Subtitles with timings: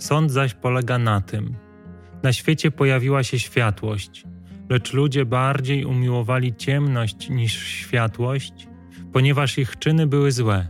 [0.00, 1.54] Sąd zaś polega na tym.
[2.22, 4.24] Na świecie pojawiła się światłość,
[4.68, 8.68] lecz ludzie bardziej umiłowali ciemność niż światłość,
[9.12, 10.68] ponieważ ich czyny były złe.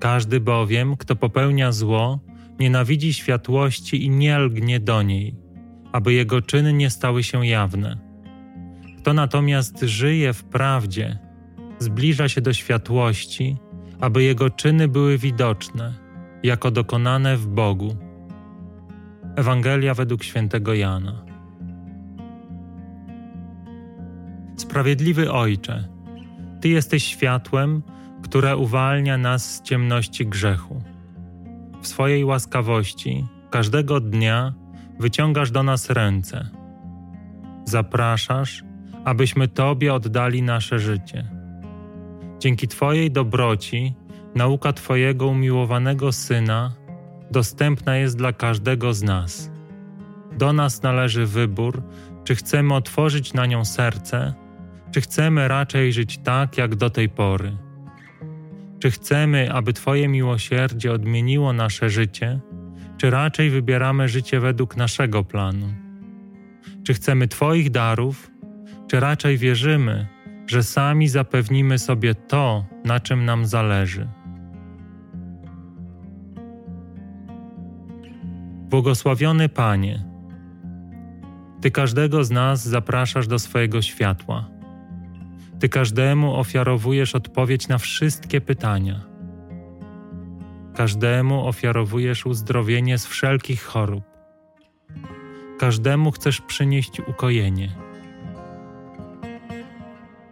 [0.00, 2.20] Każdy bowiem, kto popełnia zło,
[2.58, 5.34] nienawidzi światłości i nie lgnie do niej,
[5.92, 7.98] aby jego czyny nie stały się jawne.
[8.98, 11.18] Kto natomiast żyje w prawdzie,
[11.78, 13.56] zbliża się do światłości,
[14.00, 15.94] aby jego czyny były widoczne,
[16.42, 18.09] jako dokonane w Bogu.
[19.40, 21.24] Ewangelia według świętego Jana.
[24.56, 25.88] Sprawiedliwy Ojcze,
[26.60, 27.82] Ty jesteś światłem,
[28.22, 30.82] które uwalnia nas z ciemności grzechu.
[31.82, 34.54] W swojej łaskawości każdego dnia
[34.98, 36.48] wyciągasz do nas ręce.
[37.64, 38.64] Zapraszasz,
[39.04, 41.30] abyśmy Tobie oddali nasze życie.
[42.38, 43.94] Dzięki Twojej dobroci
[44.34, 46.72] nauka Twojego umiłowanego Syna
[47.30, 49.50] dostępna jest dla każdego z nas.
[50.38, 51.82] Do nas należy wybór,
[52.24, 54.34] czy chcemy otworzyć na nią serce,
[54.90, 57.56] czy chcemy raczej żyć tak, jak do tej pory.
[58.80, 62.40] Czy chcemy, aby Twoje miłosierdzie odmieniło nasze życie,
[62.96, 65.74] czy raczej wybieramy życie według naszego planu?
[66.84, 68.30] Czy chcemy Twoich darów,
[68.90, 70.06] czy raczej wierzymy,
[70.46, 74.08] że sami zapewnimy sobie to, na czym nam zależy?
[78.70, 80.04] Błogosławiony Panie,
[81.60, 84.48] Ty każdego z nas zapraszasz do swojego światła.
[85.60, 89.00] Ty każdemu ofiarowujesz odpowiedź na wszystkie pytania.
[90.74, 94.04] Każdemu ofiarowujesz uzdrowienie z wszelkich chorób.
[95.58, 97.68] Każdemu chcesz przynieść ukojenie,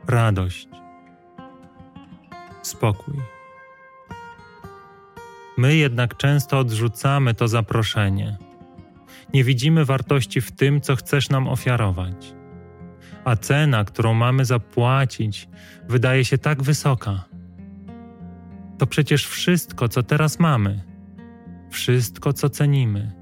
[0.06, 0.68] radość,
[2.62, 3.37] spokój.
[5.58, 8.36] My jednak często odrzucamy to zaproszenie.
[9.34, 12.34] Nie widzimy wartości w tym, co chcesz nam ofiarować,
[13.24, 15.48] a cena, którą mamy zapłacić,
[15.88, 17.24] wydaje się tak wysoka.
[18.78, 20.82] To przecież wszystko, co teraz mamy,
[21.70, 23.12] wszystko, co cenimy,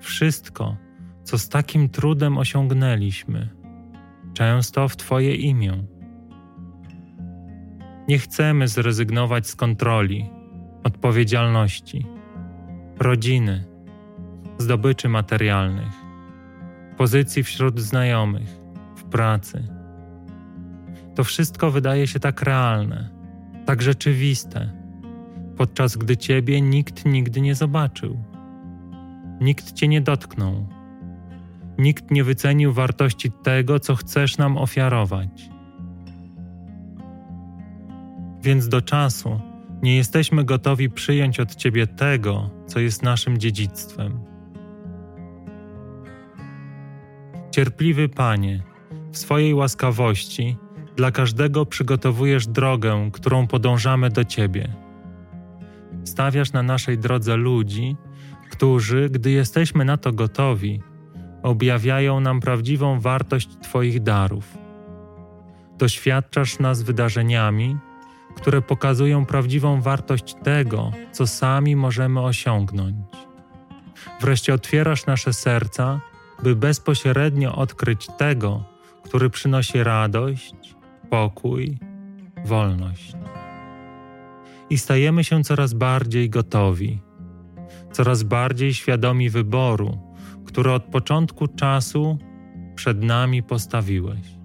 [0.00, 0.76] wszystko,
[1.24, 3.48] co z takim trudem osiągnęliśmy,
[4.34, 5.84] często w Twoje imię.
[8.08, 10.35] Nie chcemy zrezygnować z kontroli
[10.86, 12.06] odpowiedzialności,
[12.98, 13.64] rodziny,
[14.58, 15.92] zdobyczy materialnych,
[16.96, 18.56] pozycji wśród znajomych,
[18.96, 19.68] w pracy.
[21.14, 23.10] To wszystko wydaje się tak realne,
[23.64, 24.72] tak rzeczywiste,
[25.56, 28.24] podczas gdy Ciebie nikt nigdy nie zobaczył.
[29.40, 30.66] Nikt Cię nie dotknął.
[31.78, 35.50] Nikt nie wycenił wartości tego, co chcesz nam ofiarować.
[38.42, 39.40] Więc do czasu,
[39.82, 44.20] nie jesteśmy gotowi przyjąć od Ciebie tego, co jest naszym dziedzictwem.
[47.50, 48.62] Cierpliwy Panie,
[49.12, 50.56] w swojej łaskawości
[50.96, 54.68] dla każdego przygotowujesz drogę, którą podążamy do Ciebie.
[56.04, 57.96] Stawiasz na naszej drodze ludzi,
[58.50, 60.80] którzy, gdy jesteśmy na to gotowi,
[61.42, 64.58] objawiają nam prawdziwą wartość Twoich darów.
[65.78, 67.76] Doświadczasz nas wydarzeniami,
[68.36, 72.96] które pokazują prawdziwą wartość tego, co sami możemy osiągnąć.
[74.20, 76.00] Wreszcie otwierasz nasze serca,
[76.42, 78.64] by bezpośrednio odkryć tego,
[79.02, 80.54] który przynosi radość,
[81.10, 81.78] pokój,
[82.44, 83.12] wolność.
[84.70, 87.00] I stajemy się coraz bardziej gotowi,
[87.92, 89.98] coraz bardziej świadomi wyboru,
[90.46, 92.18] który od początku czasu
[92.74, 94.35] przed nami postawiłeś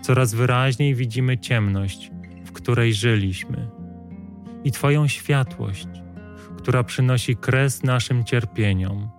[0.00, 2.10] coraz wyraźniej widzimy ciemność,
[2.44, 3.70] w której żyliśmy,
[4.64, 5.88] i Twoją światłość,
[6.58, 9.10] która przynosi kres naszym cierpieniom,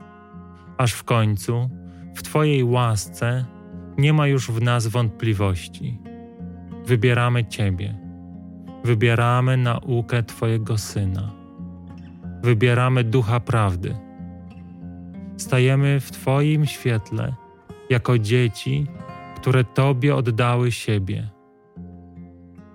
[0.78, 1.70] aż w końcu,
[2.16, 3.46] w Twojej łasce,
[3.98, 6.00] nie ma już w nas wątpliwości.
[6.86, 7.98] Wybieramy Ciebie,
[8.84, 11.32] wybieramy naukę Twojego Syna,
[12.44, 13.96] wybieramy ducha prawdy.
[15.38, 17.34] Stajemy w Twoim świetle
[17.90, 18.88] jako dzieci
[19.42, 21.30] które Tobie oddały siebie.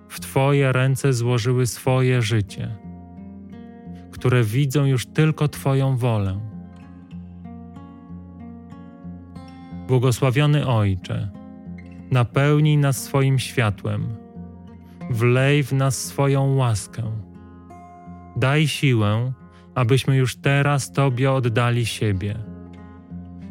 [0.08, 2.76] W Twoje ręce złożyły swoje życie,
[4.10, 6.40] które widzą już tylko Twoją wolę.
[9.88, 11.30] Błogosławiony Ojcze,
[12.10, 14.16] napełnij nas swoim światłem,
[15.10, 17.02] wlej w nas swoją łaskę.
[18.36, 19.32] Daj siłę,
[19.74, 22.34] abyśmy już teraz Tobie oddali siebie.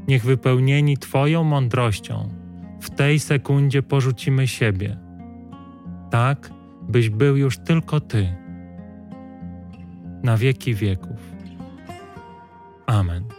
[0.08, 2.45] Niech wypełnieni Twoją mądrością,
[2.86, 4.98] w tej sekundzie porzucimy siebie,
[6.12, 6.50] tak
[6.82, 8.36] byś był już tylko Ty,
[10.24, 11.18] na wieki wieków.
[12.88, 13.35] Amen.